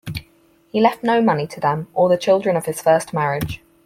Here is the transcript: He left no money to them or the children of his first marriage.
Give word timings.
He 0.71 0.81
left 0.81 1.03
no 1.03 1.21
money 1.21 1.45
to 1.45 1.59
them 1.59 1.87
or 1.93 2.09
the 2.09 2.17
children 2.17 2.55
of 2.57 2.65
his 2.65 2.81
first 2.81 3.13
marriage. 3.13 3.61